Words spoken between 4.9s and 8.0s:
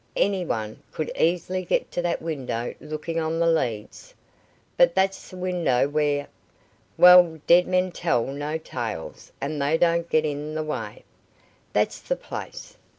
that's the window where" "Well, dead men